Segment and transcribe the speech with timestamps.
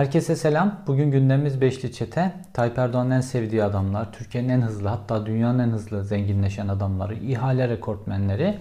[0.00, 0.82] Herkese selam.
[0.86, 2.32] Bugün gündemimiz Beşli Çete.
[2.52, 7.68] Tayyip Erdoğan'ın en sevdiği adamlar, Türkiye'nin en hızlı hatta dünyanın en hızlı zenginleşen adamları, ihale
[7.68, 8.58] rekortmenleri.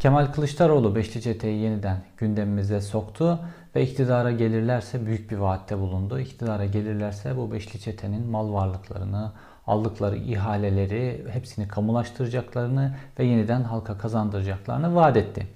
[0.00, 3.40] Kemal Kılıçdaroğlu Beşli Çete'yi yeniden gündemimize soktu
[3.76, 6.20] ve iktidara gelirlerse büyük bir vaatte bulundu.
[6.20, 9.32] İktidara gelirlerse bu Beşli Çete'nin mal varlıklarını,
[9.66, 15.46] aldıkları ihaleleri hepsini kamulaştıracaklarını ve yeniden halka kazandıracaklarını vaat etti.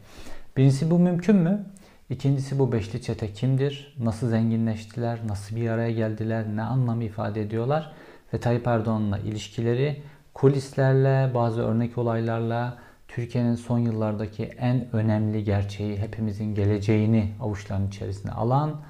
[0.56, 1.66] Birincisi bu mümkün mü?
[2.11, 3.96] İkincisi bu beşli çete kimdir?
[3.98, 5.18] Nasıl zenginleştiler?
[5.29, 6.45] Nasıl bir araya geldiler?
[6.55, 7.92] Ne anlam ifade ediyorlar?
[8.34, 10.02] Ve Tayyip Erdoğan'la ilişkileri
[10.34, 18.80] kulislerle, bazı örnek olaylarla Türkiye'nin son yıllardaki en önemli gerçeği, hepimizin geleceğini avuçlarının içerisine alan,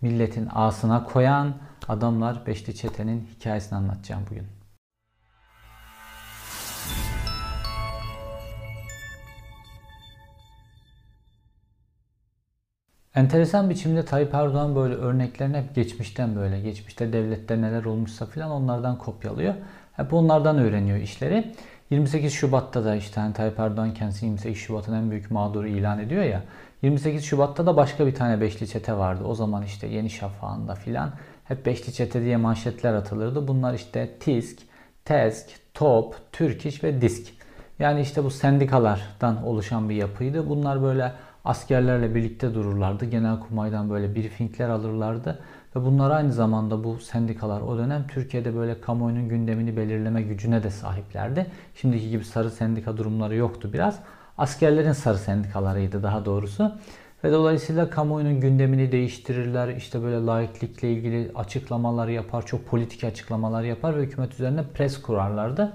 [0.00, 1.54] milletin ağsına koyan
[1.88, 4.55] adamlar Beşli Çete'nin hikayesini anlatacağım bugün.
[13.16, 18.98] Enteresan biçimde Tayyip Erdoğan böyle örneklerini hep geçmişten böyle, geçmişte devlette neler olmuşsa filan onlardan
[18.98, 19.54] kopyalıyor.
[19.92, 21.54] Hep onlardan öğreniyor işleri.
[21.90, 26.22] 28 Şubat'ta da işte hani Tayyip Erdoğan kendisi 28 Şubat'ın en büyük mağduru ilan ediyor
[26.22, 26.42] ya.
[26.82, 29.24] 28 Şubat'ta da başka bir tane beşli çete vardı.
[29.24, 31.10] O zaman işte Yeni Şafak'ında filan
[31.44, 33.48] hep beşli çete diye manşetler atılırdı.
[33.48, 34.58] Bunlar işte TİSK,
[35.04, 37.32] TESK, TOP, Türk ve DISK.
[37.78, 40.48] Yani işte bu sendikalardan oluşan bir yapıydı.
[40.48, 41.12] Bunlar böyle
[41.46, 43.04] askerlerle birlikte dururlardı.
[43.04, 45.38] Genelkurmay'dan böyle briefingler alırlardı.
[45.76, 50.70] Ve bunlar aynı zamanda bu sendikalar o dönem Türkiye'de böyle kamuoyunun gündemini belirleme gücüne de
[50.70, 51.46] sahiplerdi.
[51.74, 54.00] Şimdiki gibi sarı sendika durumları yoktu biraz.
[54.38, 56.72] Askerlerin sarı sendikalarıydı daha doğrusu.
[57.24, 59.68] Ve dolayısıyla kamuoyunun gündemini değiştirirler.
[59.68, 62.46] İşte böyle laiklikle ilgili açıklamalar yapar.
[62.46, 65.72] Çok politik açıklamalar yapar ve hükümet üzerine pres kurarlardı.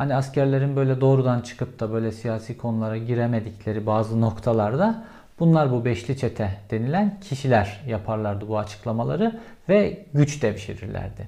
[0.00, 5.04] Hani askerlerin böyle doğrudan çıkıp da böyle siyasi konulara giremedikleri bazı noktalarda
[5.40, 11.26] bunlar bu beşli çete denilen kişiler yaparlardı bu açıklamaları ve güç devşirirlerdi.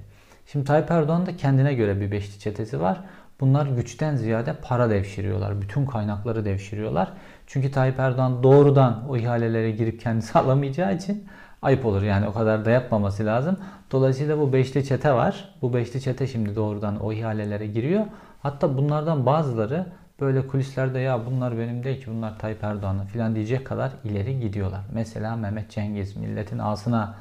[0.51, 2.99] Şimdi Tayyip Erdoğan da kendine göre bir beşli çetesi var.
[3.39, 5.61] Bunlar güçten ziyade para devşiriyorlar.
[5.61, 7.13] Bütün kaynakları devşiriyorlar.
[7.47, 11.27] Çünkü Tayyip Erdoğan doğrudan o ihalelere girip kendisi alamayacağı için
[11.61, 12.01] ayıp olur.
[12.01, 13.57] Yani o kadar da yapmaması lazım.
[13.91, 15.55] Dolayısıyla bu beşli çete var.
[15.61, 18.05] Bu beşli çete şimdi doğrudan o ihalelere giriyor.
[18.43, 19.85] Hatta bunlardan bazıları
[20.21, 24.81] böyle kulislerde ya bunlar benim değil ki bunlar Tayyip Erdoğan'ın filan diyecek kadar ileri gidiyorlar.
[24.93, 27.15] Mesela Mehmet Cengiz milletin ağzına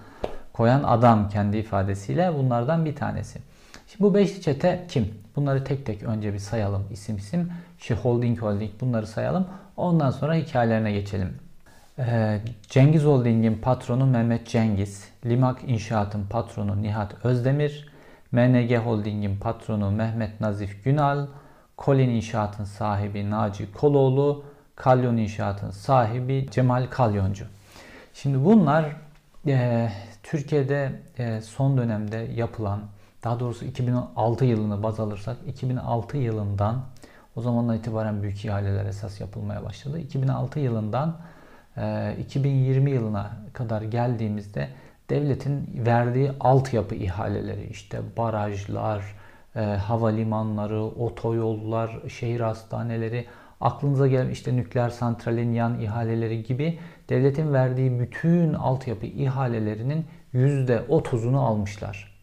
[0.53, 3.39] koyan adam kendi ifadesiyle bunlardan bir tanesi.
[3.89, 5.09] Şimdi bu beşli çete kim?
[5.37, 7.53] Bunları tek tek önce bir sayalım isim isim.
[7.79, 9.47] Şu holding holding bunları sayalım.
[9.77, 11.39] Ondan sonra hikayelerine geçelim.
[11.99, 17.92] Ee, Cengiz Holding'in patronu Mehmet Cengiz, Limak İnşaat'ın patronu Nihat Özdemir,
[18.33, 21.27] MNG Holding'in patronu Mehmet Nazif Günal,
[21.77, 24.45] Kolin İnşaat'ın sahibi Naci Koloğlu,
[24.77, 27.45] Kalyon İnşaat'ın sahibi Cemal Kalyoncu.
[28.15, 28.97] Şimdi bunlar
[29.47, 29.89] e,
[30.23, 32.81] Türkiye'de e, son dönemde yapılan,
[33.25, 36.83] daha doğrusu 2006 yılını baz alırsak, 2006 yılından
[37.37, 39.99] o zamandan itibaren büyük ihaleler esas yapılmaya başladı.
[39.99, 41.17] 2006 yılından
[41.77, 44.69] e, 2020 yılına kadar geldiğimizde
[45.13, 49.03] devletin verdiği altyapı ihaleleri işte barajlar,
[49.57, 53.27] e, havalimanları, otoyollar, şehir hastaneleri,
[53.61, 56.79] aklınıza gelen işte nükleer santralin yan ihaleleri gibi
[57.09, 62.23] devletin verdiği bütün altyapı ihalelerinin %30'unu almışlar.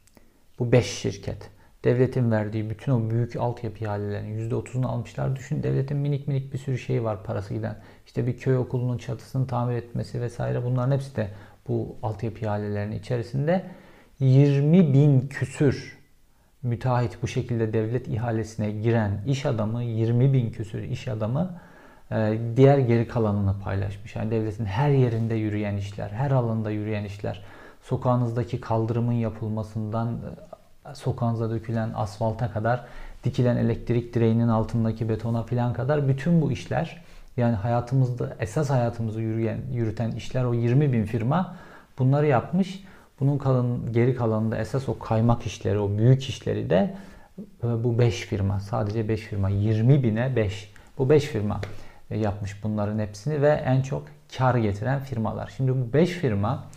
[0.60, 1.50] Bu 5 şirket.
[1.84, 5.36] Devletin verdiği bütün o büyük altyapı ihalelerinin %30'unu almışlar.
[5.36, 7.76] Düşün devletin minik minik bir sürü şeyi var parası giden.
[8.10, 11.28] İşte bir köy okulunun çatısını tamir etmesi vesaire bunların hepsi de
[11.68, 13.66] bu altyapı ihalelerinin içerisinde
[14.20, 15.98] 20 bin küsür
[16.64, 21.60] müteahhit bu şekilde devlet ihalesine giren iş adamı 20 bin küsür iş adamı
[22.12, 24.16] e, diğer geri kalanını paylaşmış.
[24.16, 27.42] Yani devletin her yerinde yürüyen işler, her alanda yürüyen işler,
[27.82, 30.20] sokağınızdaki kaldırımın yapılmasından
[30.92, 32.86] e, sokağınıza dökülen asfalta kadar,
[33.24, 39.60] dikilen elektrik direğinin altındaki betona filan kadar bütün bu işler yani hayatımızda esas hayatımızı yürüyen,
[39.72, 41.56] yürüten işler o 20 bin firma
[42.00, 42.84] bunları yapmış.
[43.20, 46.96] Bunun kalın, geri kalanında esas o kaymak işleri, o büyük işleri de
[47.64, 48.60] e, bu 5 firma.
[48.60, 49.50] Sadece 5 firma.
[49.50, 50.74] 20 bine 5.
[50.98, 51.62] Bu 5 firma
[52.10, 54.04] e, yapmış bunların hepsini ve en çok
[54.38, 55.54] kar getiren firmalar.
[55.58, 56.68] Şimdi bu 5 firma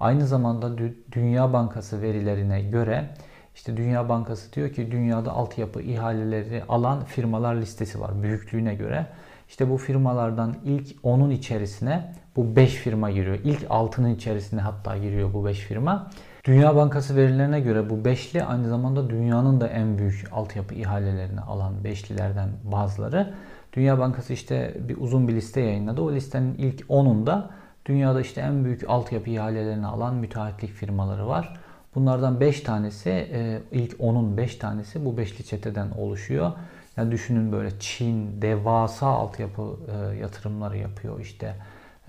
[0.00, 0.78] aynı zamanda
[1.12, 3.10] Dünya Bankası verilerine göre
[3.54, 9.06] işte Dünya Bankası diyor ki dünyada altyapı ihaleleri alan firmalar listesi var büyüklüğüne göre.
[9.50, 13.38] İşte bu firmalardan ilk 10'un içerisine bu 5 firma giriyor.
[13.44, 16.10] İlk 6'nın içerisine hatta giriyor bu 5 firma.
[16.44, 21.84] Dünya Bankası verilerine göre bu beşli aynı zamanda dünyanın da en büyük altyapı ihalelerini alan
[21.84, 23.34] beşlilerden bazıları.
[23.72, 26.00] Dünya Bankası işte bir uzun bir liste yayınladı.
[26.00, 27.42] O listenin ilk 10'unda
[27.86, 31.56] Dünyada işte en büyük altyapı ihalelerini alan müteahhitlik firmaları var.
[31.94, 36.52] Bunlardan 5 tanesi, e, ilk 10'un 5 tanesi bu beşli çeteden oluşuyor.
[36.96, 41.56] Yani düşünün böyle Çin devasa altyapı e, yatırımları yapıyor işte.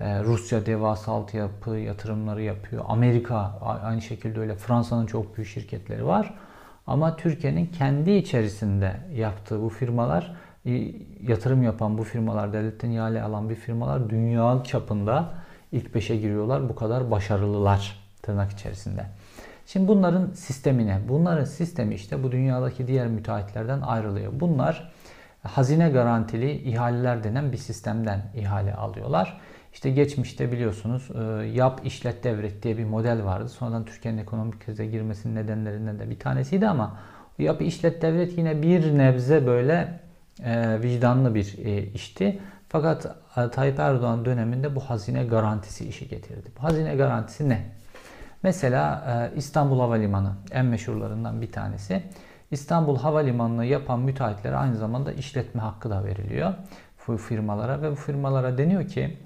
[0.00, 2.84] E, Rusya devasa altyapı yatırımları yapıyor.
[2.88, 3.36] Amerika
[3.82, 4.54] aynı şekilde öyle.
[4.54, 6.34] Fransa'nın çok büyük şirketleri var.
[6.86, 10.36] Ama Türkiye'nin kendi içerisinde yaptığı bu firmalar
[11.22, 15.34] yatırım yapan bu firmalar, devletten ihale alan bir firmalar dünya çapında
[15.72, 16.68] ilk beşe giriyorlar.
[16.68, 19.06] Bu kadar başarılılar tırnak içerisinde.
[19.66, 24.32] Şimdi bunların sistemine, bunların sistemi işte bu dünyadaki diğer müteahhitlerden ayrılıyor.
[24.40, 24.92] Bunlar
[25.42, 29.40] hazine garantili ihaleler denen bir sistemden ihale alıyorlar.
[29.72, 33.48] İşte geçmişte biliyorsunuz e, yap işlet devret diye bir model vardı.
[33.48, 36.98] Sonradan Türkiye'nin ekonomik krize girmesinin nedenlerinden de bir tanesiydi ama
[37.38, 40.00] yap işlet devret yine bir nebze böyle
[40.44, 42.40] e, vicdanlı bir e, işti.
[42.68, 43.16] Fakat
[43.52, 46.48] Tayyip Erdoğan döneminde bu hazine garantisi işi getirdi.
[46.58, 47.81] Bu hazine garantisi ne?
[48.42, 49.04] Mesela
[49.34, 52.02] e, İstanbul Havalimanı en meşhurlarından bir tanesi.
[52.50, 56.54] İstanbul Havalimanı'nı yapan müteahhitlere aynı zamanda işletme hakkı da veriliyor
[57.08, 59.16] bu firmalara ve bu firmalara deniyor ki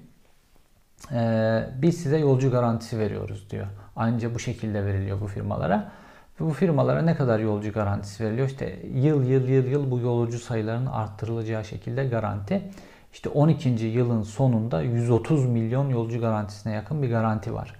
[1.11, 3.67] e, biz size yolcu garantisi veriyoruz diyor.
[3.95, 5.91] Ancak bu şekilde veriliyor bu firmalara.
[6.41, 8.47] Ve bu firmalara ne kadar yolcu garantisi veriliyor?
[8.47, 12.71] İşte yıl yıl yıl yıl bu yolcu sayılarının arttırılacağı şekilde garanti.
[13.13, 13.69] İşte 12.
[13.85, 17.75] yılın sonunda 130 milyon yolcu garantisine yakın bir garanti var.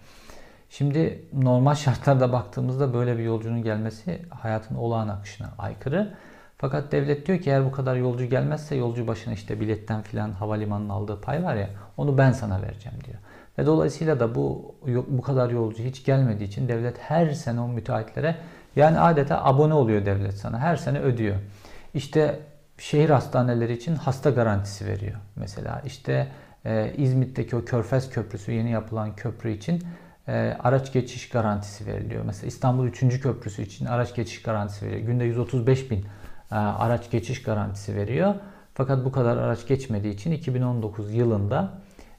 [0.70, 6.14] Şimdi normal şartlarda baktığımızda böyle bir yolcunun gelmesi hayatın olağan akışına aykırı.
[6.58, 10.90] Fakat devlet diyor ki eğer bu kadar yolcu gelmezse yolcu başına işte biletten filan havalimanının
[10.90, 13.18] aldığı pay var ya onu ben sana vereceğim diyor.
[13.58, 14.76] Ve dolayısıyla da bu
[15.08, 18.36] bu kadar yolcu hiç gelmediği için devlet her sene o müteahhitlere
[18.76, 20.60] yani adeta abone oluyor devlet sana.
[20.60, 21.36] Her sene ödüyor.
[21.94, 22.40] İşte
[22.78, 25.18] şehir hastaneleri için hasta garantisi veriyor.
[25.36, 26.28] Mesela işte
[26.66, 29.84] e, İzmit'teki o Körfez Köprüsü yeni yapılan köprü için
[30.28, 32.24] e, araç geçiş garantisi veriliyor.
[32.26, 33.22] Mesela İstanbul 3.
[33.22, 35.02] Köprüsü için araç geçiş garantisi veriyor.
[35.02, 36.06] Günde 135 bin
[36.52, 38.36] e, araç geçiş garantisi veriyor.
[38.74, 41.74] Fakat bu kadar araç geçmediği için 2019 yılında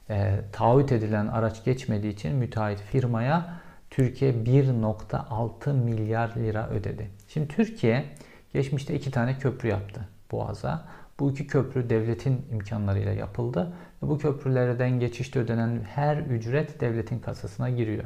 [0.09, 3.53] e, taahhüt edilen araç geçmediği için müteahhit firmaya
[3.89, 7.09] Türkiye 1.6 milyar lira ödedi.
[7.27, 8.05] Şimdi Türkiye
[8.53, 10.01] geçmişte iki tane köprü yaptı
[10.31, 10.85] Boğaz'a.
[11.19, 13.73] Bu iki köprü devletin imkanlarıyla yapıldı.
[14.01, 18.03] Bu köprülerden geçişte ödenen her ücret devletin kasasına giriyor.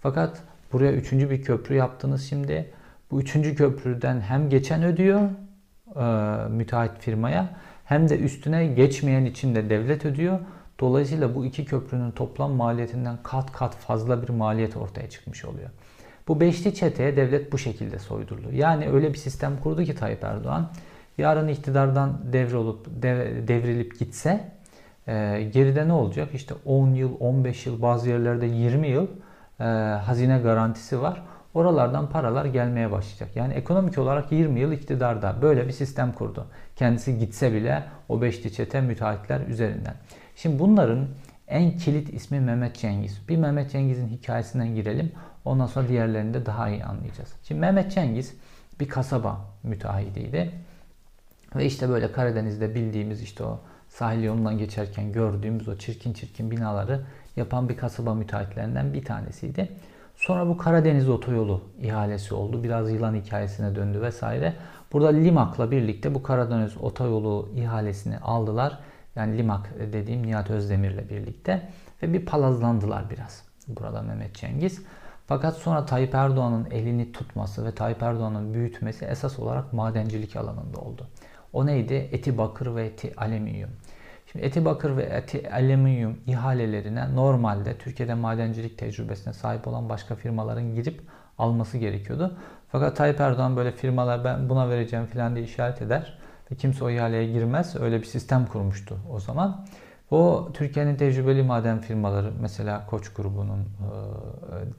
[0.00, 0.42] Fakat
[0.72, 2.70] buraya üçüncü bir köprü yaptınız şimdi.
[3.10, 5.20] Bu üçüncü köprüden hem geçen ödüyor
[5.96, 7.48] e, müteahhit firmaya
[7.84, 10.38] hem de üstüne geçmeyen için de devlet ödüyor.
[10.80, 15.70] Dolayısıyla bu iki köprünün toplam maliyetinden kat kat fazla bir maliyet ortaya çıkmış oluyor.
[16.28, 18.52] Bu beşli çeteye devlet bu şekilde soydurdu.
[18.52, 20.70] Yani öyle bir sistem kurdu ki Tayyip Erdoğan
[21.18, 24.52] yarın iktidardan devrolup dev, devrilip gitse
[25.08, 26.28] e, geride ne olacak?
[26.34, 29.06] İşte 10 yıl, 15 yıl, bazı yerlerde 20 yıl
[29.60, 29.64] e,
[30.04, 31.22] hazine garantisi var.
[31.54, 33.36] Oralardan paralar gelmeye başlayacak.
[33.36, 36.46] Yani ekonomik olarak 20 yıl iktidarda böyle bir sistem kurdu.
[36.76, 39.94] Kendisi gitse bile o beşli çete müteahhitler üzerinden.
[40.36, 41.06] Şimdi bunların
[41.48, 43.28] en kilit ismi Mehmet Cengiz.
[43.28, 45.12] Bir Mehmet Cengiz'in hikayesinden girelim.
[45.44, 47.32] Ondan sonra diğerlerini de daha iyi anlayacağız.
[47.42, 48.34] Şimdi Mehmet Cengiz
[48.80, 50.52] bir kasaba müteahhidiydi.
[51.56, 57.00] Ve işte böyle Karadeniz'de bildiğimiz işte o sahil yolundan geçerken gördüğümüz o çirkin çirkin binaları
[57.36, 59.68] yapan bir kasaba müteahhitlerinden bir tanesiydi.
[60.16, 62.64] Sonra bu Karadeniz otoyolu ihalesi oldu.
[62.64, 64.54] Biraz yılan hikayesine döndü vesaire.
[64.92, 68.78] Burada Limak'la birlikte bu Karadeniz otoyolu ihalesini aldılar.
[69.16, 71.68] Yani Limak dediğim Nihat Özdemir'le birlikte.
[72.02, 74.82] Ve bir palazlandılar biraz burada Mehmet Cengiz.
[75.26, 81.06] Fakat sonra Tayyip Erdoğan'ın elini tutması ve Tayyip Erdoğan'ın büyütmesi esas olarak madencilik alanında oldu.
[81.56, 82.08] O neydi?
[82.12, 83.70] Eti bakır ve eti alüminyum.
[84.32, 90.74] Şimdi eti bakır ve eti alüminyum ihalelerine normalde Türkiye'de madencilik tecrübesine sahip olan başka firmaların
[90.74, 91.00] girip
[91.38, 92.36] alması gerekiyordu.
[92.68, 96.18] Fakat Tayyip Erdoğan böyle firmalar ben buna vereceğim falan diye işaret eder
[96.52, 97.76] ve kimse o ihaleye girmez.
[97.76, 99.66] Öyle bir sistem kurmuştu o zaman.
[100.10, 103.66] O Türkiye'nin tecrübeli maden firmaları mesela Koç grubunun e,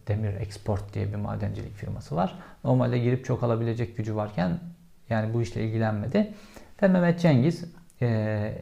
[0.08, 2.40] Demir Export diye bir madencilik firması var.
[2.64, 4.60] Normalde girip çok alabilecek gücü varken
[5.10, 6.34] yani bu işle ilgilenmedi.
[6.82, 7.66] Ve Mehmet Cengiz
[8.02, 8.08] e,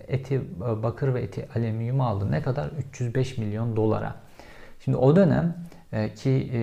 [0.08, 2.32] eti bakır ve eti alüminyum aldı.
[2.32, 2.68] Ne kadar?
[2.68, 4.16] 305 milyon dolara.
[4.80, 5.56] Şimdi o dönem
[5.92, 6.62] e, ki e,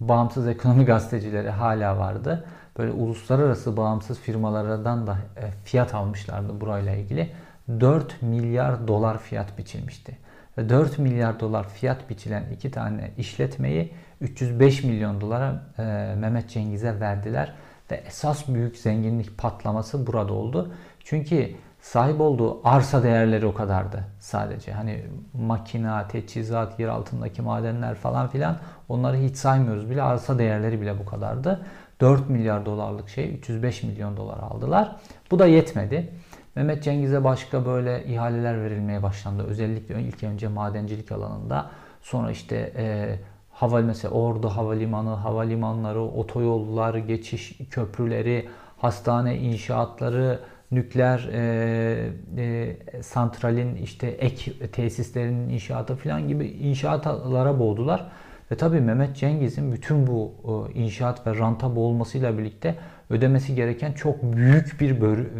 [0.00, 2.44] bağımsız ekonomi gazetecileri hala vardı.
[2.78, 7.32] Böyle uluslararası bağımsız firmalardan da e, fiyat almışlardı burayla ilgili.
[7.80, 10.18] 4 milyar dolar fiyat biçilmişti.
[10.58, 15.82] Ve 4 milyar dolar fiyat biçilen iki tane işletmeyi 305 milyon dolara e,
[16.18, 17.52] Mehmet Cengiz'e verdiler.
[17.92, 20.72] Ve esas büyük zenginlik patlaması burada oldu.
[21.04, 24.72] Çünkü sahip olduğu arsa değerleri o kadardı sadece.
[24.72, 28.58] Hani makina, teçhizat, yer altındaki madenler falan filan
[28.88, 30.02] onları hiç saymıyoruz bile.
[30.02, 31.66] Arsa değerleri bile bu kadardı.
[32.00, 34.96] 4 milyar dolarlık şey 305 milyon dolar aldılar.
[35.30, 36.12] Bu da yetmedi.
[36.54, 39.42] Mehmet Cengiz'e başka böyle ihaleler verilmeye başlandı.
[39.42, 41.70] Özellikle ilk önce madencilik alanında.
[42.02, 43.16] Sonra işte e,
[43.52, 50.38] hava mesela Ordu Havalimanı, havalimanları, otoyollar, geçiş köprüleri, hastane inşaatları,
[50.70, 58.10] nükleer e, e, santralin işte ek tesislerinin inşaatı falan gibi inşaatlara boğdular.
[58.50, 62.74] Ve tabii Mehmet Cengiz'in bütün bu e, inşaat ve ranta boğulmasıyla birlikte
[63.10, 64.96] ödemesi gereken çok büyük bir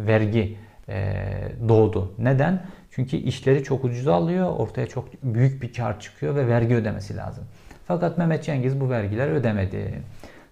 [0.07, 0.57] vergi
[0.89, 1.13] e,
[1.69, 2.11] doğdu.
[2.17, 2.65] Neden?
[2.91, 7.43] Çünkü işleri çok ucuza alıyor, ortaya çok büyük bir kar çıkıyor ve vergi ödemesi lazım.
[7.87, 10.01] Fakat Mehmet Cengiz bu vergiler ödemedi.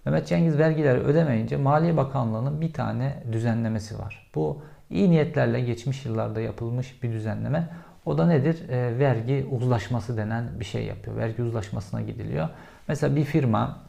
[0.05, 4.29] Mehmet Cengiz vergileri ödemeyince Maliye Bakanlığı'nın bir tane düzenlemesi var.
[4.35, 7.69] Bu iyi niyetlerle geçmiş yıllarda yapılmış bir düzenleme.
[8.05, 8.69] O da nedir?
[8.69, 11.17] E, vergi uzlaşması denen bir şey yapıyor.
[11.17, 12.49] Vergi uzlaşmasına gidiliyor.
[12.87, 13.79] Mesela bir firma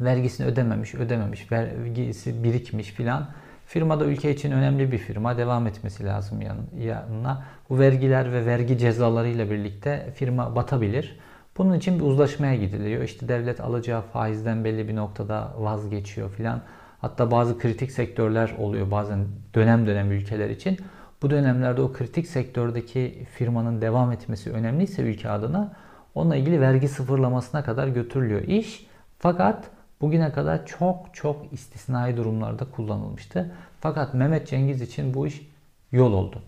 [0.00, 3.28] vergisini ödememiş, ödememiş, vergisi birikmiş filan.
[3.66, 5.38] Firma da ülke için önemli bir firma.
[5.38, 6.40] Devam etmesi lazım
[6.78, 7.44] yanına.
[7.70, 11.18] Bu vergiler ve vergi cezalarıyla birlikte firma batabilir.
[11.58, 13.02] Bunun için bir uzlaşmaya gidiliyor.
[13.02, 16.60] İşte devlet alacağı faizden belli bir noktada vazgeçiyor filan.
[17.00, 20.78] Hatta bazı kritik sektörler oluyor bazen dönem dönem ülkeler için.
[21.22, 25.72] Bu dönemlerde o kritik sektördeki firmanın devam etmesi önemliyse ülke adına
[26.14, 28.86] onunla ilgili vergi sıfırlamasına kadar götürülüyor iş.
[29.18, 29.64] Fakat
[30.00, 33.52] bugüne kadar çok çok istisnai durumlarda kullanılmıştı.
[33.80, 35.48] Fakat Mehmet Cengiz için bu iş
[35.92, 36.42] yol oldu.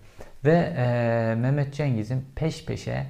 [0.45, 3.07] Ve e, Mehmet Cengiz'in peş peşe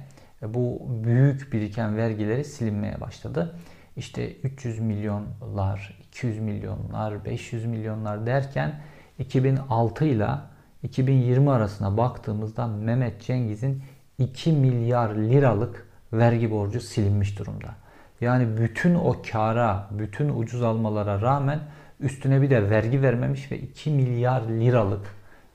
[0.53, 3.55] bu büyük biriken vergileri silinmeye başladı.
[3.97, 8.79] İşte 300 milyonlar, 200 milyonlar, 500 milyonlar derken
[9.19, 10.29] 2006 ile
[10.83, 13.83] 2020 arasına baktığımızda Mehmet Cengiz'in
[14.17, 17.75] 2 milyar liralık vergi borcu silinmiş durumda.
[18.21, 21.59] Yani bütün o kara, bütün ucuz almalara rağmen
[21.99, 25.05] üstüne bir de vergi vermemiş ve 2 milyar liralık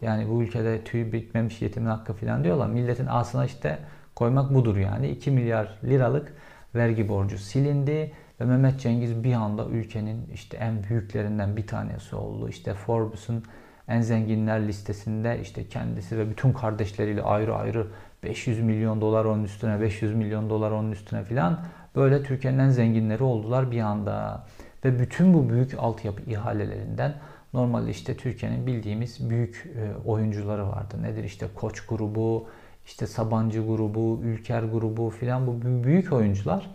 [0.01, 2.69] yani bu ülkede tüy bitmemiş yetimin hakkı falan diyorlar.
[2.69, 3.79] Milletin ağzına işte
[4.21, 5.09] koymak budur yani.
[5.09, 6.33] 2 milyar liralık
[6.75, 12.49] vergi borcu silindi ve Mehmet Cengiz bir anda ülkenin işte en büyüklerinden bir tanesi oldu.
[12.49, 13.45] İşte Forbes'un
[13.89, 17.87] en zenginler listesinde işte kendisi ve bütün kardeşleriyle ayrı ayrı
[18.23, 21.61] 500 milyon dolar onun üstüne, 500 milyon dolar onun üstüne filan
[21.97, 24.47] böyle Türkiye'nin en zenginleri oldular bir anda.
[24.85, 27.15] Ve bütün bu büyük altyapı ihalelerinden
[27.53, 31.03] normalde işte Türkiye'nin bildiğimiz büyük e, oyuncuları vardı.
[31.03, 32.49] Nedir işte Koç grubu,
[32.87, 36.71] işte Sabancı grubu, Ülker grubu filan bu büyük oyuncular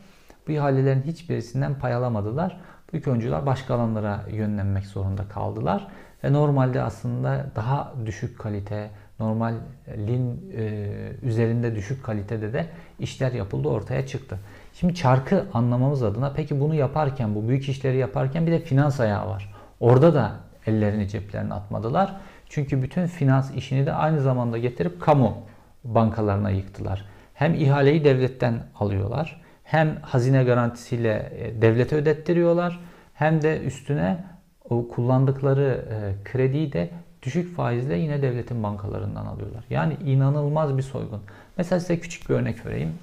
[0.48, 2.58] bu ihalelerin hiçbirisinden pay alamadılar.
[2.94, 5.88] Büyük oyuncular başka alanlara yönlenmek zorunda kaldılar.
[6.24, 12.66] Ve normalde aslında daha düşük kalite, normalin e, üzerinde düşük kalitede de
[13.00, 14.40] işler yapıldı ortaya çıktı.
[14.74, 19.30] Şimdi çarkı anlamamız adına peki bunu yaparken, bu büyük işleri yaparken bir de finans ayağı
[19.30, 19.54] var.
[19.80, 20.32] Orada da
[20.66, 22.16] ellerini ceplerine atmadılar.
[22.50, 25.38] Çünkü bütün finans işini de aynı zamanda getirip kamu
[25.86, 27.06] bankalarına yıktılar.
[27.34, 32.80] Hem ihaleyi devletten alıyorlar, hem hazine garantisiyle e, devlete ödettiriyorlar,
[33.14, 34.24] hem de üstüne
[34.70, 36.90] o kullandıkları e, krediyi de
[37.24, 39.64] düşük faizle yine devletin bankalarından alıyorlar.
[39.70, 41.22] Yani inanılmaz bir soygun.
[41.58, 42.94] Mesela size küçük bir örnek vereyim.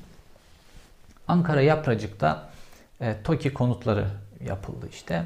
[1.29, 2.51] Ankara Yapracık'ta
[3.01, 4.07] e, TOKİ konutları
[4.47, 5.25] yapıldı işte.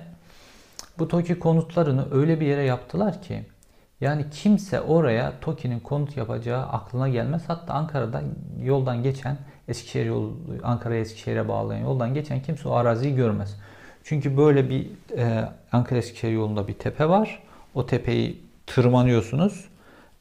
[0.98, 3.42] Bu TOKİ konutlarını öyle bir yere yaptılar ki
[4.00, 7.42] yani kimse oraya TOKİ'nin konut yapacağı aklına gelmez.
[7.46, 8.22] Hatta Ankara'da
[8.62, 9.38] yoldan geçen
[9.68, 13.56] Eskişehir yol Ankara'ya Eskişehir'e bağlayan yoldan geçen kimse o araziyi görmez.
[14.04, 14.86] Çünkü böyle bir
[15.16, 17.42] e, Ankara Eskişehir yolunda bir tepe var.
[17.74, 19.64] O tepeyi tırmanıyorsunuz.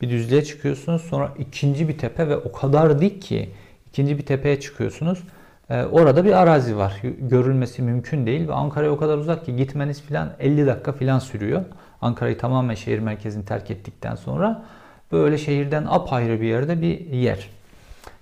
[0.01, 1.01] Bir düzlüğe çıkıyorsunuz.
[1.01, 3.49] Sonra ikinci bir tepe ve o kadar dik ki
[3.87, 5.23] ikinci bir tepeye çıkıyorsunuz.
[5.69, 7.01] E, orada bir arazi var.
[7.19, 11.65] Görülmesi mümkün değil ve Ankara'ya o kadar uzak ki gitmeniz filan 50 dakika filan sürüyor.
[12.05, 14.65] Ankara'yı tamamen şehir merkezini terk ettikten sonra
[15.11, 17.49] böyle şehirden apayrı bir yerde bir yer.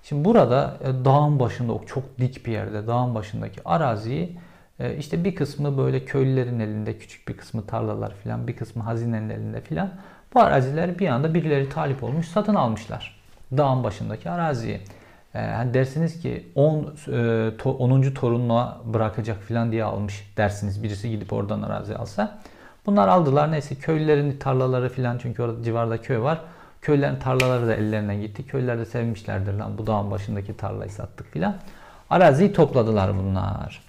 [0.04, 4.38] Şimdi burada e, dağın başında çok dik bir yerde dağın başındaki araziyi
[4.80, 9.30] e, işte bir kısmı böyle köylülerin elinde küçük bir kısmı tarlalar filan bir kısmı hazinenin
[9.30, 9.90] elinde filan
[10.34, 13.20] bu araziler bir anda birileri talip olmuş satın almışlar.
[13.58, 14.82] Dağın başındaki araziyi.
[15.34, 16.94] Yani dersiniz ki 10
[17.66, 18.02] 10.
[18.02, 20.84] torunluğa bırakacak filan diye almış dersiniz.
[20.84, 22.40] Birisi gidip oradan arazi alsa.
[22.86, 26.42] Bunlar aldılar neyse köylülerin tarlaları filan çünkü orada civarda köy var.
[26.82, 28.48] Köylerin tarlaları da ellerine gitti.
[28.48, 31.56] Köylüler de sevmişlerdir lan bu dağın başındaki tarlayı sattık filan.
[32.10, 33.84] Araziyi topladılar bunlar.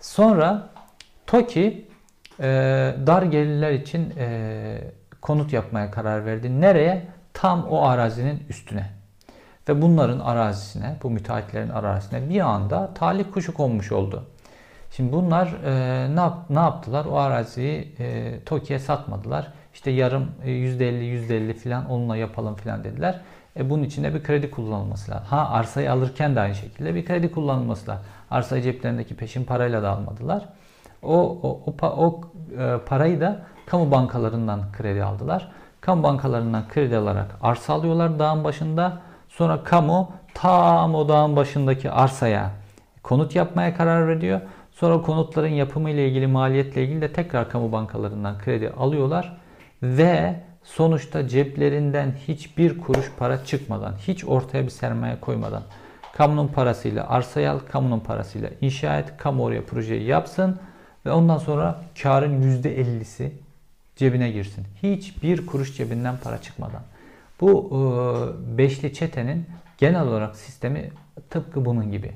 [0.00, 0.68] Sonra
[1.26, 1.88] TOKİ
[2.40, 2.46] e,
[3.06, 4.78] dar gelirler için e,
[5.20, 6.60] konut yapmaya karar verdi.
[6.60, 7.12] Nereye?
[7.32, 8.90] tam o arazinin üstüne.
[9.68, 14.26] Ve bunların arazisine, bu müteahhitlerin arazisine bir anda talih kuşu konmuş oldu.
[14.96, 17.04] Şimdi bunlar e, ne, yap, ne yaptılar?
[17.04, 19.52] O araziyi e, TOKİ'ye satmadılar.
[19.74, 20.82] İşte yarım e, %50
[21.28, 23.20] %50 falan onunla yapalım falan dediler.
[23.56, 25.26] E, bunun için de bir kredi kullanılması lazım.
[25.26, 28.04] Ha arsayı alırken de aynı şekilde bir kredi kullanılması lazım.
[28.30, 30.48] Arsayı ceplerindeki peşin parayla da almadılar.
[31.02, 32.20] O, o, o, o
[32.58, 35.52] e, parayı da kamu bankalarından kredi aldılar.
[35.80, 38.98] Kamu bankalarından kredi alarak arsa alıyorlar dağın başında.
[39.28, 42.50] Sonra kamu tam o dağın başındaki arsaya
[43.02, 44.40] konut yapmaya karar veriyor.
[44.74, 49.36] Sonra konutların yapımı ile ilgili maliyetle ilgili de tekrar kamu bankalarından kredi alıyorlar
[49.82, 55.62] ve sonuçta ceplerinden hiçbir kuruş para çıkmadan, hiç ortaya bir sermaye koymadan
[56.12, 60.58] kamunun parasıyla arsayı al, kamunun parasıyla inşa et, kamu oraya projeyi yapsın
[61.06, 63.30] ve ondan sonra karın %50'si
[63.96, 64.66] cebine girsin.
[64.82, 66.82] Hiçbir kuruş cebinden para çıkmadan.
[67.40, 67.70] Bu
[68.58, 69.46] beşli çetenin
[69.78, 70.90] genel olarak sistemi
[71.30, 72.12] tıpkı bunun gibi.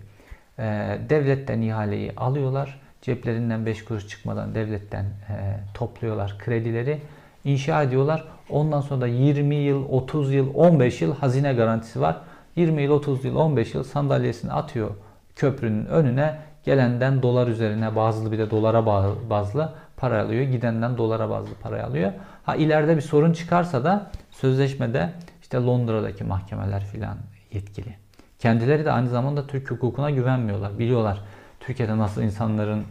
[0.58, 2.80] E, devletten ihaleyi alıyorlar.
[3.02, 7.00] Ceplerinden 5 kuruş çıkmadan devletten e, topluyorlar kredileri.
[7.44, 8.24] inşa ediyorlar.
[8.50, 12.16] Ondan sonra da 20 yıl, 30 yıl, 15 yıl hazine garantisi var.
[12.56, 14.90] 20 yıl, 30 yıl, 15 yıl sandalyesini atıyor
[15.36, 16.38] köprünün önüne.
[16.64, 18.86] Gelenden dolar üzerine bazlı bir de dolara
[19.30, 20.42] bazlı para alıyor.
[20.42, 22.12] Gidenden dolara bazlı para alıyor.
[22.44, 25.10] Ha ileride bir sorun çıkarsa da sözleşmede
[25.42, 27.16] işte Londra'daki mahkemeler filan
[27.52, 28.05] yetkili.
[28.38, 30.78] Kendileri de aynı zamanda Türk hukukuna güvenmiyorlar.
[30.78, 31.20] Biliyorlar
[31.60, 32.84] Türkiye'de nasıl insanların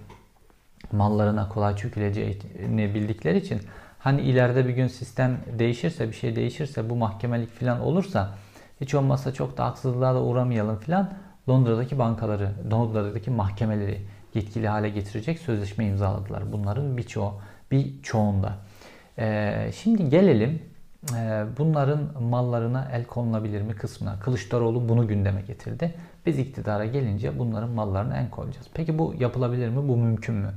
[0.92, 3.62] mallarına kolay çöküleceğini bildikleri için
[4.00, 8.38] hani ileride bir gün sistem değişirse, bir şey değişirse, bu mahkemelik filan olursa
[8.82, 11.14] hiç olmazsa çok da haksızlığa da uğramayalım filan
[11.50, 14.02] Londra'daki bankaları, Londra'daki mahkemeleri
[14.34, 16.52] yetkili hale getirecek sözleşme imzaladılar.
[16.52, 17.34] Bunların birçoğu,
[17.72, 18.54] bir çoğunda.
[19.20, 20.62] Ee, şimdi gelelim
[21.58, 24.20] bunların mallarına el konulabilir mi kısmına.
[24.20, 25.96] Kılıçdaroğlu bunu gündeme getirdi.
[26.26, 28.68] Biz iktidara gelince bunların mallarına el koyacağız.
[28.74, 29.88] Peki bu yapılabilir mi?
[29.88, 30.54] Bu mümkün mü?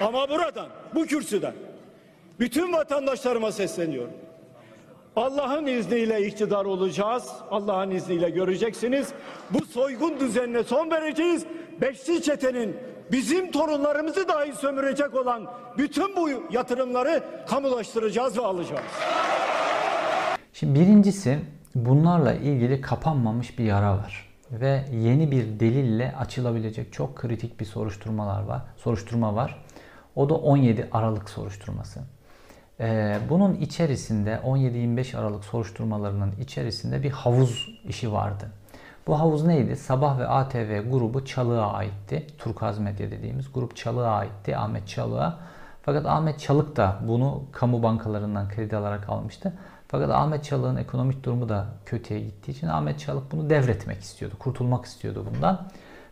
[0.00, 1.54] Ama buradan, bu kürsüden
[2.40, 4.14] bütün vatandaşlarıma sesleniyorum.
[5.16, 7.28] Allah'ın izniyle iktidar olacağız.
[7.50, 9.08] Allah'ın izniyle göreceksiniz.
[9.50, 11.46] Bu soygun düzenine son vereceğiz.
[11.80, 12.76] Beşli çetenin
[13.12, 15.46] bizim torunlarımızı dahi sömürecek olan
[15.78, 18.82] bütün bu yatırımları kamulaştıracağız ve alacağız.
[20.52, 21.38] Şimdi birincisi
[21.74, 28.42] bunlarla ilgili kapanmamış bir yara var ve yeni bir delille açılabilecek çok kritik bir soruşturmalar
[28.42, 28.62] var.
[28.76, 29.64] Soruşturma var.
[30.16, 32.00] O da 17 Aralık soruşturması.
[32.80, 38.50] Ee, bunun içerisinde 17-25 Aralık soruşturmalarının içerisinde bir havuz işi vardı.
[39.06, 39.76] Bu havuz neydi?
[39.76, 42.26] Sabah ve ATV grubu Çalık'a aitti.
[42.38, 44.56] Turkaz Medya dediğimiz grup Çalık'a aitti.
[44.56, 45.38] Ahmet Çalık'a.
[45.82, 49.52] Fakat Ahmet Çalık da bunu kamu bankalarından kredi alarak almıştı.
[49.88, 54.34] Fakat Ahmet Çalık'ın ekonomik durumu da kötüye gittiği için Ahmet Çalık bunu devretmek istiyordu.
[54.38, 55.68] Kurtulmak istiyordu bundan.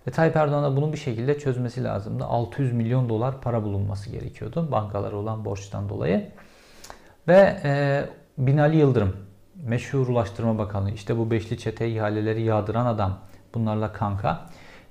[0.07, 2.25] Ve Tayyip Erdoğan'a bunu bir şekilde çözmesi lazımdı.
[2.25, 6.31] 600 milyon dolar para bulunması gerekiyordu bankalara olan borçtan dolayı.
[7.29, 8.05] Ve e,
[8.39, 9.17] Binali Yıldırım,
[9.67, 13.19] meşhur Ulaştırma Bakanı, işte bu beşli çete ihaleleri yağdıran adam,
[13.55, 14.47] bunlarla kanka.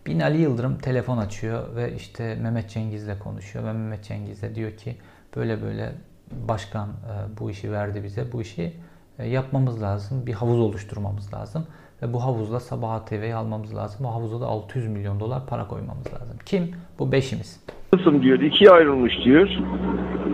[0.05, 4.95] Binali Yıldırım telefon açıyor ve işte Mehmet Cengiz'le konuşuyor ve Mehmet Cengiz'e diyor ki
[5.35, 5.91] böyle böyle
[6.31, 8.73] başkan e, bu işi verdi bize, bu işi
[9.19, 11.67] e, yapmamız lazım, bir havuz oluşturmamız lazım.
[12.01, 14.05] Ve bu havuzla Sabah TV'yi almamız lazım.
[14.05, 16.37] Bu havuza da 600 milyon dolar para koymamız lazım.
[16.45, 16.71] Kim?
[16.99, 17.59] Bu beşimiz.
[17.91, 19.49] Kısım diyor ikiye ayrılmış diyor.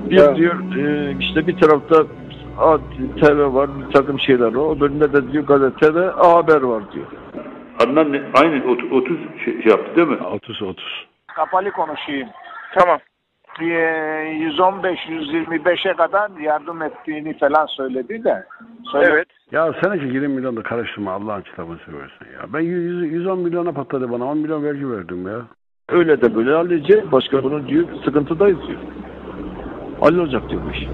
[0.10, 0.38] Bir Evet.
[0.38, 2.06] diyor e, işte bir tarafta
[3.20, 4.76] TV var bir takım şeyler var.
[4.78, 7.06] Öbüründe de diyor gazete ve A Haber var diyor.
[7.80, 10.18] Adnan ne- aynı ot- 30 şey, şey yaptı değil mi?
[10.28, 11.06] 30 30.
[11.36, 12.28] kapalı konuşayım.
[12.80, 13.00] Tamam.
[13.60, 18.44] 115-125'e kadar yardım ettiğini falan söyledi de.
[18.92, 19.08] Söyle.
[19.12, 19.28] Evet.
[19.52, 22.54] Ya sen ki 20 milyon da karıştırma Allah'ın kitabını seversen ya.
[22.54, 25.42] Ben 100, 110 milyona patladı bana 10 milyon vergi verdim ya.
[25.90, 27.12] Öyle de böyle halledeceğiz.
[27.12, 28.80] Başka bunun diyor sıkıntıdayız diyor.
[30.00, 30.88] Hallolacak diyor bu iş.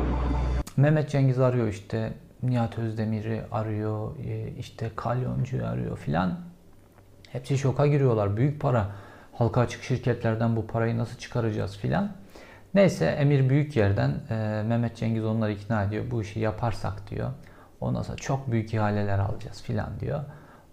[0.80, 2.13] Mehmet Cengiz arıyor işte.
[2.44, 4.20] Nihat Özdemir'i arıyor.
[4.20, 6.39] e, işte Kalyoncu'yu arıyor filan.
[7.32, 8.38] Hepsi şoka giriyorlar.
[8.38, 8.88] Büyük para.
[9.34, 12.12] Halka açık şirketlerden bu parayı nasıl çıkaracağız filan.
[12.74, 16.12] Neyse Emir Büyükyer'den e, Mehmet Cengiz onları ikna ediyor.
[16.12, 17.30] Bu işi yaparsak diyor.
[17.82, 20.20] Ondan sonra çok büyük ihaleler alacağız filan diyor.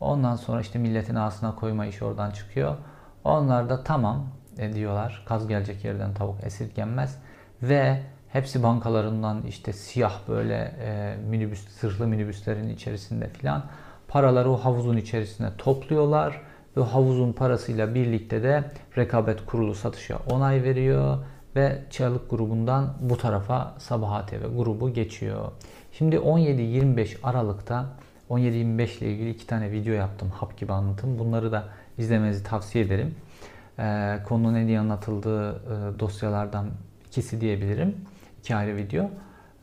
[0.01, 2.77] Ondan sonra işte milletin ağzına koyma işi oradan çıkıyor.
[3.25, 4.27] Onlar da tamam
[4.59, 5.25] e, diyorlar.
[5.29, 7.19] Kaz gelecek yerden tavuk esirgenmez.
[7.63, 8.03] Ve
[8.37, 13.65] hepsi bankalarından işte siyah böyle e, minibüs, zırhlı minibüslerin içerisinde filan
[14.09, 16.41] paraları o havuzun içerisine topluyorlar
[16.77, 18.65] ve havuzun parasıyla birlikte de
[18.97, 21.19] rekabet kurulu satışa onay veriyor
[21.57, 25.53] ve Çığlık grubundan bu tarafa Sabaha TV grubu geçiyor.
[25.93, 27.87] Şimdi 17-25 Aralık'ta
[28.31, 31.19] 17-25 ile ilgili iki tane video yaptım hap gibi anlatım.
[31.19, 31.65] Bunları da
[31.99, 33.15] izlemenizi tavsiye ederim.
[33.79, 36.67] Ee, konunun en iyi anlatıldığı e, dosyalardan
[37.07, 37.97] ikisi diyebilirim.
[38.55, 39.11] Ayrı video.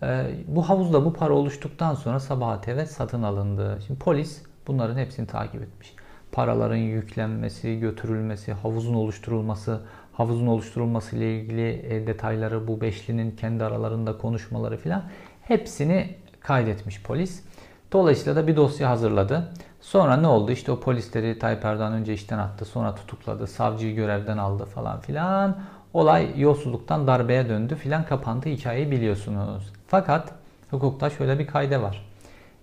[0.04, 3.80] Ee, bu havuzda bu para oluştuktan sonra Sabah TV satın alındı.
[3.88, 5.96] Şimdi polis bunların hepsini takip etmiş.
[6.32, 9.82] Paraların yüklenmesi, götürülmesi, havuzun oluşturulması,
[10.14, 15.04] havuzun oluşturulması ile ilgili e, detayları, bu beşlinin kendi aralarında konuşmaları filan
[15.42, 17.44] hepsini kaydetmiş polis.
[17.92, 19.54] Dolayısıyla da bir dosya hazırladı.
[19.82, 20.52] Sonra ne oldu?
[20.52, 25.58] İşte o polisleri Tayyip Erdoğan önce işten attı, sonra tutukladı, savcıyı görevden aldı falan filan.
[25.94, 29.74] Olay yolsuzluktan darbeye döndü filan kapandı hikayeyi biliyorsunuz.
[29.88, 30.34] Fakat
[30.70, 32.06] hukukta şöyle bir kayda var.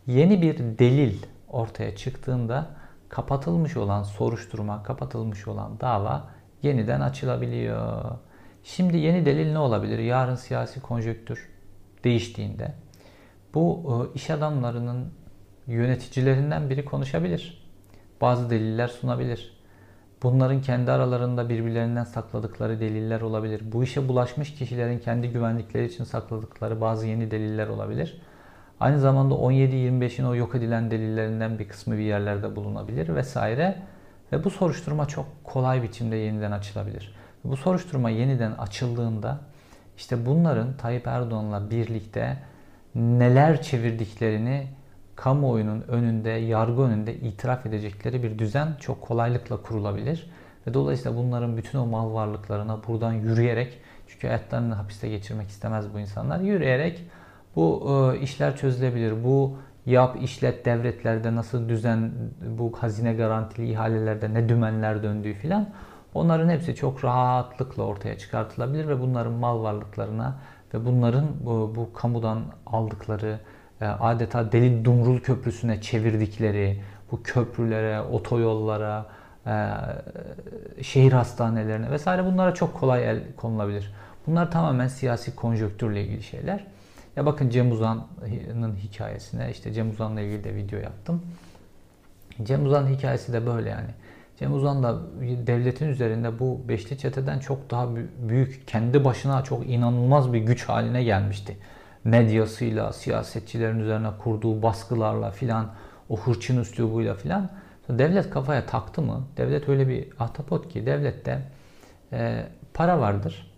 [0.07, 2.67] Yeni bir delil ortaya çıktığında
[3.09, 6.29] kapatılmış olan soruşturma, kapatılmış olan dava
[6.63, 8.05] yeniden açılabiliyor.
[8.65, 9.99] Şimdi yeni delil ne olabilir?
[9.99, 11.49] Yarın siyasi konjöktür
[12.05, 12.75] değiştiğinde
[13.55, 15.13] bu e, iş adamlarının
[15.67, 17.71] yöneticilerinden biri konuşabilir.
[18.21, 19.60] Bazı deliller sunabilir.
[20.23, 23.63] Bunların kendi aralarında birbirlerinden sakladıkları deliller olabilir.
[23.73, 28.21] Bu işe bulaşmış kişilerin kendi güvenlikleri için sakladıkları bazı yeni deliller olabilir.
[28.81, 33.83] Aynı zamanda 17-25'in o yok edilen delillerinden bir kısmı bir yerlerde bulunabilir vesaire.
[34.33, 37.15] Ve bu soruşturma çok kolay biçimde yeniden açılabilir.
[37.45, 39.39] Bu soruşturma yeniden açıldığında
[39.97, 42.37] işte bunların Tayyip Erdoğan'la birlikte
[42.95, 44.67] neler çevirdiklerini
[45.23, 50.31] kamuoyunun önünde, yargı önünde itiraf edecekleri bir düzen çok kolaylıkla kurulabilir.
[50.67, 53.79] Ve dolayısıyla bunların bütün o mal varlıklarına buradan yürüyerek,
[54.09, 57.05] çünkü hayatlarını hapiste geçirmek istemez bu insanlar, yürüyerek
[57.57, 59.25] bu e, işler çözülebilir.
[59.25, 59.57] Bu
[59.87, 62.13] yap, işlet devletlerde nasıl düzen,
[62.59, 65.69] bu hazine garantili ihalelerde ne dümenler döndüğü filan
[66.15, 70.37] onların hepsi çok rahatlıkla ortaya çıkartılabilir ve bunların mal varlıklarına
[70.75, 76.81] ve bunların bu, bu kamudan aldıkları e, adeta deli Dumrul Köprüsü'ne çevirdikleri
[77.13, 79.07] bu köprülere, otoyollara,
[79.47, 79.71] e,
[80.83, 83.93] şehir hastanelerine vesaire bunlara çok kolay el konulabilir.
[84.27, 86.67] Bunlar tamamen siyasi konjöktürle ilgili şeyler.
[87.17, 91.23] Ya bakın Cem Uzan'ın hikayesine, işte Cem Uzan'la ilgili de video yaptım.
[92.43, 93.91] Cem Uzan'ın hikayesi de böyle yani.
[94.39, 94.99] Cem Uzan da
[95.47, 97.89] devletin üzerinde bu beşli çeteden çok daha
[98.29, 101.57] büyük, kendi başına çok inanılmaz bir güç haline gelmişti.
[102.05, 105.71] Medyasıyla, siyasetçilerin üzerine kurduğu baskılarla filan,
[106.09, 107.51] o hırçın üslubuyla filan.
[107.89, 109.23] Devlet kafaya taktı mı?
[109.37, 111.43] Devlet öyle bir ahtapot ki devlette
[112.13, 113.53] e, para vardır,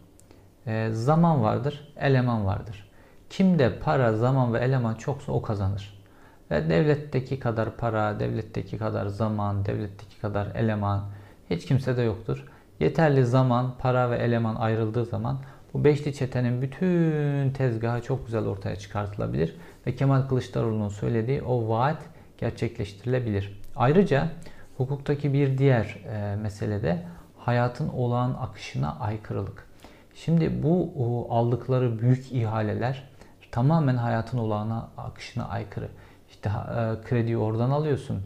[0.66, 2.90] e, zaman vardır, eleman vardır.
[3.30, 6.02] Kimde para, zaman ve eleman çoksa o kazanır.
[6.50, 11.04] Ve devletteki kadar para, devletteki kadar zaman, devletteki kadar eleman
[11.50, 12.48] hiç kimse de yoktur.
[12.80, 15.38] Yeterli zaman, para ve eleman ayrıldığı zaman
[15.74, 19.56] bu beşli çetenin bütün tezgahı çok güzel ortaya çıkartılabilir
[19.86, 22.02] ve Kemal Kılıçdaroğlu'nun söylediği o vaat
[22.38, 23.60] gerçekleştirilebilir.
[23.76, 24.28] Ayrıca
[24.76, 27.02] hukuktaki bir diğer e, mesele de
[27.36, 29.66] hayatın olağan akışına aykırılık.
[30.14, 33.12] Şimdi bu o, aldıkları büyük ihaleler
[33.50, 35.88] tamamen hayatın olağan akışına aykırı.
[36.30, 38.22] İşte e, krediyi oradan alıyorsun.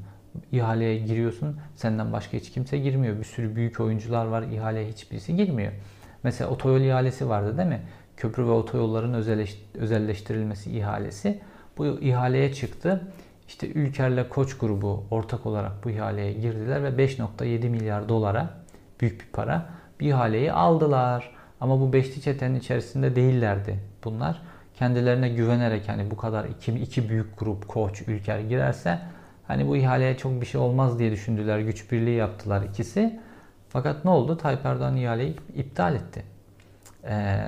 [0.52, 1.56] ihaleye giriyorsun.
[1.74, 3.18] Senden başka hiç kimse girmiyor.
[3.18, 4.42] Bir sürü büyük oyuncular var.
[4.42, 5.72] ihaleye hiçbirisi girmiyor.
[6.26, 7.80] Mesela otoyol ihalesi vardı değil mi?
[8.16, 9.14] Köprü ve otoyolların
[9.74, 11.40] özelleştirilmesi ihalesi.
[11.78, 13.08] Bu ihaleye çıktı.
[13.48, 18.50] İşte Ülker'le Koç grubu ortak olarak bu ihaleye girdiler ve 5.7 milyar dolara
[19.00, 19.66] büyük bir para
[20.00, 21.30] bir ihaleyi aldılar.
[21.60, 24.42] Ama bu beşli çetenin içerisinde değillerdi bunlar
[24.74, 28.98] kendilerine güvenerek hani bu kadar iki, iki büyük grup Koç, Ülker girerse
[29.46, 31.58] hani bu ihaleye çok bir şey olmaz diye düşündüler.
[31.58, 33.20] Güç birliği yaptılar ikisi.
[33.76, 34.36] Fakat ne oldu?
[34.36, 36.22] Tayyip Erdoğan ihaleyi iptal etti.
[37.04, 37.38] Ee,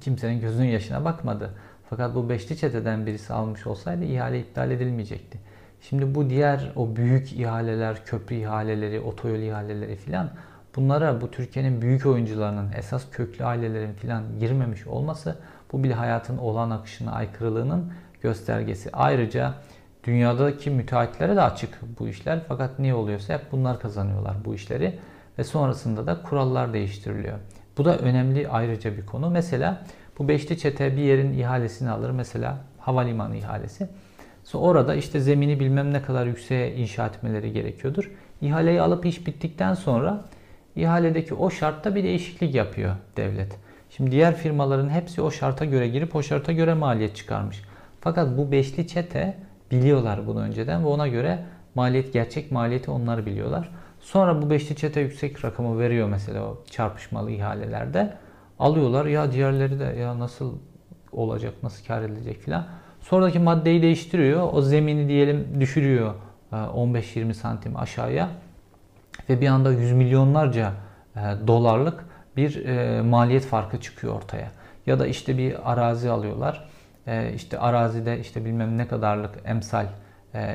[0.00, 1.50] kimsenin gözünün yaşına bakmadı.
[1.90, 5.38] Fakat bu beşli çeteden birisi almış olsaydı ihale iptal edilmeyecekti.
[5.80, 10.30] Şimdi bu diğer o büyük ihaleler, köprü ihaleleri, otoyol ihaleleri filan
[10.76, 15.36] bunlara bu Türkiye'nin büyük oyuncularının esas köklü ailelerin filan girmemiş olması
[15.72, 18.90] bu bile hayatın olan akışına aykırılığının göstergesi.
[18.92, 19.54] Ayrıca
[20.04, 22.40] dünyadaki müteahhitlere de açık bu işler.
[22.48, 24.98] Fakat niye oluyorsa hep bunlar kazanıyorlar bu işleri.
[25.38, 27.38] Ve sonrasında da kurallar değiştiriliyor.
[27.78, 29.30] Bu da önemli ayrıca bir konu.
[29.30, 29.82] Mesela
[30.18, 32.10] bu beşli çete bir yerin ihalesini alır.
[32.10, 33.88] Mesela havalimanı ihalesi.
[34.44, 38.10] Sonra orada işte zemini bilmem ne kadar yükseğe inşa etmeleri gerekiyordur.
[38.40, 40.24] İhaleyi alıp iş bittikten sonra
[40.76, 43.56] ihaledeki o şartta bir değişiklik yapıyor devlet.
[43.90, 47.62] Şimdi diğer firmaların hepsi o şarta göre girip o şarta göre maliyet çıkarmış.
[48.00, 49.36] Fakat bu beşli çete
[49.70, 51.38] biliyorlar bunu önceden ve ona göre
[51.74, 53.70] maliyet gerçek maliyeti onlar biliyorlar.
[54.06, 58.16] Sonra bu beşli çete yüksek rakamı veriyor mesela o çarpışmalı ihalelerde.
[58.58, 60.54] Alıyorlar ya diğerleri de ya nasıl
[61.12, 62.66] olacak, nasıl kar edilecek filan.
[63.00, 64.48] Sonraki maddeyi değiştiriyor.
[64.52, 66.14] O zemini diyelim düşürüyor
[66.52, 68.28] e, 15-20 santim aşağıya.
[69.28, 70.72] Ve bir anda yüz milyonlarca
[71.16, 72.04] e, dolarlık
[72.36, 74.50] bir e, maliyet farkı çıkıyor ortaya.
[74.86, 76.68] Ya da işte bir arazi alıyorlar.
[77.06, 80.05] E, işte arazide işte bilmem ne kadarlık emsal e,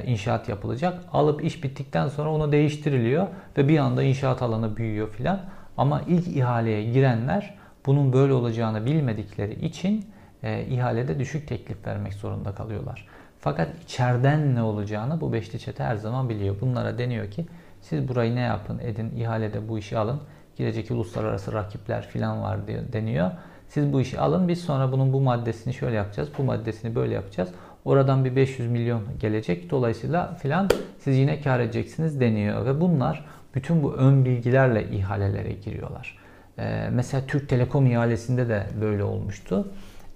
[0.06, 1.00] inşaat yapılacak.
[1.14, 5.40] Alıp iş bittikten sonra onu değiştiriliyor ve bir anda inşaat alanı büyüyor filan.
[5.78, 10.06] Ama ilk ihaleye girenler bunun böyle olacağını bilmedikleri için
[10.44, 13.08] e, ihalede düşük teklif vermek zorunda kalıyorlar.
[13.40, 16.56] Fakat içeriden ne olacağını bu beşli çete her zaman biliyor.
[16.62, 17.46] Bunlara deniyor ki
[17.82, 20.22] siz burayı ne yapın edin ihalede bu işi alın.
[20.58, 23.32] Girecek uluslararası rakipler filan var diye deniyor.
[23.68, 26.30] Siz bu işi alın biz sonra bunun bu maddesini şöyle yapacağız.
[26.38, 27.50] Bu maddesini böyle yapacağız.
[27.86, 29.70] Oradan bir 500 milyon gelecek.
[29.70, 32.66] Dolayısıyla filan siz yine kar edeceksiniz deniyor.
[32.66, 36.18] Ve bunlar bütün bu ön bilgilerle ihalelere giriyorlar.
[36.60, 39.68] Ee, mesela Türk Telekom ihalesinde de böyle olmuştu.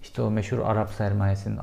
[0.02, 1.58] İşte o meşhur Arap sermayesinin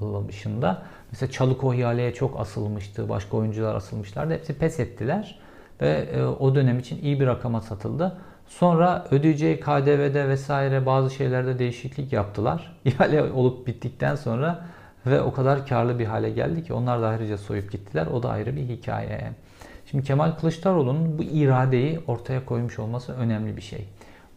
[0.00, 0.82] alınışında.
[1.10, 3.08] Mesela Çalıko ihaleye çok asılmıştı.
[3.08, 4.34] Başka oyuncular asılmışlardı.
[4.34, 5.38] Hepsi pes ettiler.
[5.80, 8.18] Ve e, o dönem için iyi bir rakama satıldı.
[8.46, 12.76] Sonra ödeyeceği KDV'de vesaire bazı şeylerde değişiklik yaptılar.
[12.84, 14.66] İhale olup bittikten sonra
[15.06, 18.06] ve o kadar karlı bir hale geldi ki onlar da ayrıca soyup gittiler.
[18.06, 19.32] O da ayrı bir hikaye.
[19.90, 23.88] Şimdi Kemal Kılıçdaroğlu'nun bu iradeyi ortaya koymuş olması önemli bir şey.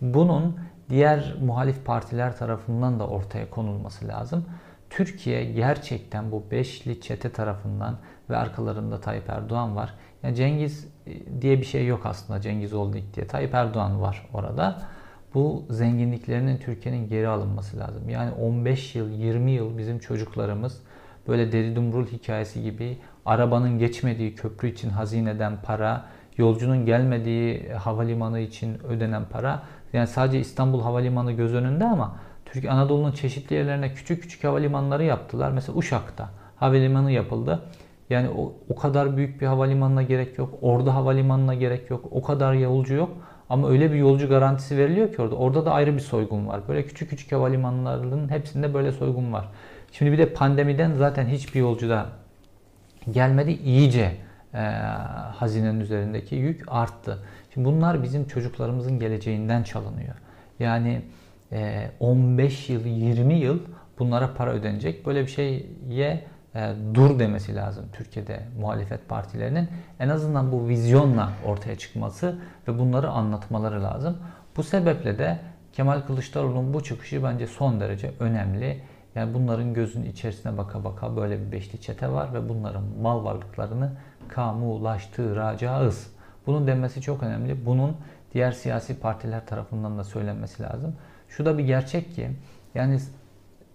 [0.02, 4.46] Bunun diğer muhalif partiler tarafından da ortaya konulması lazım.
[4.90, 7.98] Türkiye gerçekten bu beşli çete tarafından
[8.30, 9.94] ve arkalarında Tayyip Erdoğan var.
[10.24, 13.28] Yani Cengiz e, diye bir şey yok aslında Cengiz Oldik diye.
[13.28, 14.82] Tayyip Erdoğan var orada.
[15.34, 18.10] Bu zenginliklerinin Türkiye'nin geri alınması lazım.
[18.10, 20.82] Yani 15 yıl, 20 yıl bizim çocuklarımız
[21.28, 26.06] böyle deri dumrul hikayesi gibi arabanın geçmediği köprü için hazineden para,
[26.38, 29.64] yolcunun gelmediği havalimanı için ödenen para.
[29.94, 32.16] Yani sadece İstanbul Havalimanı göz önünde ama
[32.46, 35.52] Türkiye Anadolu'nun çeşitli yerlerine küçük küçük havalimanları yaptılar.
[35.52, 37.62] Mesela Uşak'ta havalimanı yapıldı.
[38.10, 40.54] Yani o, o kadar büyük bir havalimanına gerek yok.
[40.62, 42.06] Orada havalimanına gerek yok.
[42.12, 43.10] O kadar yolcu yok.
[43.50, 45.36] Ama öyle bir yolcu garantisi veriliyor ki orada.
[45.36, 46.62] Orada da ayrı bir soygun var.
[46.68, 49.50] Böyle küçük küçük havalimanlarının hepsinde böyle soygun var.
[49.92, 52.06] Şimdi bir de pandemiden zaten hiçbir yolcu da
[53.12, 53.52] gelmedi.
[53.52, 54.12] İyice
[54.54, 54.58] e,
[55.36, 57.20] hazinenin üzerindeki yük arttı.
[57.54, 60.16] Şimdi bunlar bizim çocuklarımızın geleceğinden çalınıyor.
[60.60, 61.02] Yani
[61.52, 63.60] e, 15 yıl, 20 yıl
[64.00, 65.06] bunlara para ödenecek.
[65.06, 66.24] Böyle bir şeye
[66.56, 69.70] e, dur demesi lazım Türkiye'de muhalefet partilerinin.
[70.00, 72.36] En azından bu vizyonla ortaya çıkması
[72.68, 74.18] ve bunları anlatmaları lazım.
[74.58, 75.40] Bu sebeple de
[75.74, 78.82] Kemal Kılıçdaroğlu'nun bu çıkışı bence son derece önemli.
[79.16, 83.92] Yani bunların gözünün içerisine baka baka böyle bir beşli çete var ve bunların mal varlıklarını
[84.28, 86.14] kamulaştıracağız.
[86.48, 87.66] Bunun denmesi çok önemli.
[87.66, 87.98] Bunun
[88.34, 90.96] diğer siyasi partiler tarafından da söylenmesi lazım.
[91.30, 92.30] Şu da bir gerçek ki
[92.76, 93.00] yani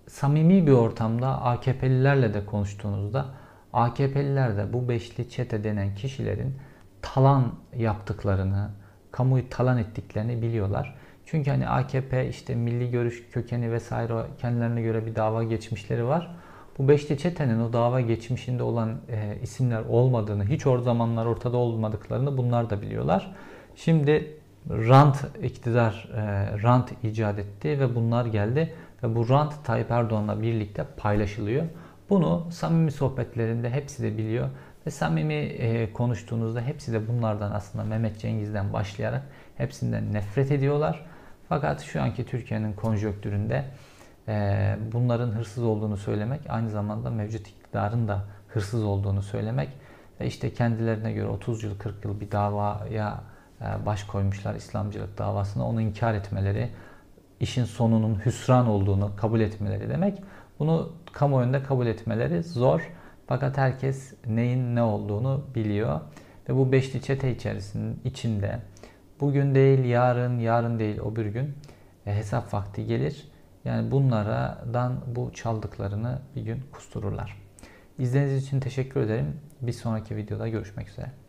[0.06, 3.26] samimi bir ortamda AKP'lilerle de konuştuğunuzda
[3.72, 6.54] AKP'liler de bu beşli çete denen kişilerin
[7.02, 8.70] talan yaptıklarını,
[9.12, 10.94] kamuyu talan ettiklerini biliyorlar.
[11.26, 16.36] Çünkü hani AKP işte milli görüş kökeni vesaire kendilerine göre bir dava geçmişleri var.
[16.78, 22.36] Bu beşli çetenin o dava geçmişinde olan e, isimler olmadığını, hiç o zamanlar ortada olmadıklarını
[22.36, 23.34] bunlar da biliyorlar.
[23.76, 24.36] Şimdi
[24.70, 26.22] rant iktidar e,
[26.62, 31.64] rant icat etti ve bunlar geldi ve bu rant Tayyip Erdoğan'la birlikte paylaşılıyor.
[32.10, 34.48] Bunu samimi sohbetlerinde hepsi de biliyor
[34.86, 39.22] ve samimi e, konuştuğunuzda hepsi de bunlardan aslında Mehmet Cengiz'den başlayarak
[39.56, 41.06] hepsinden nefret ediyorlar.
[41.48, 43.64] Fakat şu anki Türkiye'nin konjonktüründe
[44.28, 49.68] e, bunların hırsız olduğunu söylemek aynı zamanda mevcut iktidarın da hırsız olduğunu söylemek
[50.20, 53.20] ve işte kendilerine göre 30 yıl 40 yıl bir davaya
[53.60, 56.70] e, baş koymuşlar İslamcılık davasına onu inkar etmeleri
[57.40, 60.22] işin sonunun hüsran olduğunu kabul etmeleri demek.
[60.58, 62.92] Bunu kamuoyunda kabul etmeleri zor.
[63.26, 66.00] Fakat herkes neyin ne olduğunu biliyor.
[66.48, 68.60] Ve bu beşli çete içerisinin içinde
[69.20, 71.54] bugün değil yarın, yarın değil o bir gün
[72.06, 73.28] e, hesap vakti gelir.
[73.64, 77.36] Yani bunlardan bu çaldıklarını bir gün kustururlar.
[77.98, 79.40] İzlediğiniz için teşekkür ederim.
[79.62, 81.23] Bir sonraki videoda görüşmek üzere.